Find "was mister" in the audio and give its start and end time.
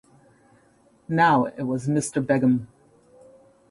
1.67-2.21